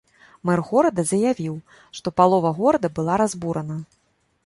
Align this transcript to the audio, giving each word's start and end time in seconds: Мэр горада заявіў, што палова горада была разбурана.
Мэр 0.49 0.61
горада 0.69 1.05
заявіў, 1.11 1.55
што 1.99 2.07
палова 2.23 2.55
горада 2.63 2.87
была 2.99 3.23
разбурана. 3.27 3.83